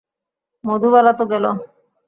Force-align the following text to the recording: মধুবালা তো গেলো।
মধুবালা 0.63 1.11
তো 1.13 1.23
গেলো। 1.31 1.51